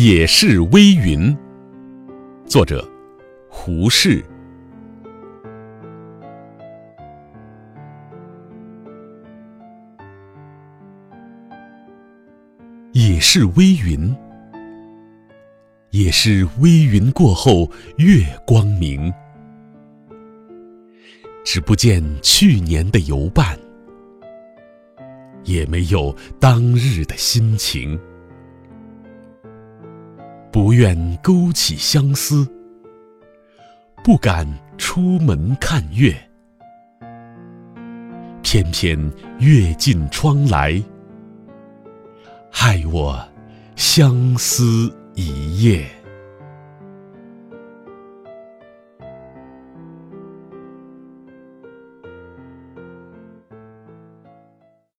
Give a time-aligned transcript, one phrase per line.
[0.00, 1.36] 也是微云。
[2.46, 2.88] 作者：
[3.50, 4.24] 胡适。
[12.92, 14.14] 也是微云，
[15.90, 19.12] 也是微云过后月光明。
[21.44, 23.58] 只不见去年的游伴，
[25.42, 27.98] 也没有当日的心情。
[30.60, 32.44] 不愿勾起相思，
[34.02, 34.44] 不敢
[34.76, 36.12] 出门看月，
[38.42, 38.98] 偏偏
[39.38, 40.82] 月进窗来，
[42.50, 43.16] 害我
[43.76, 45.86] 相思一夜。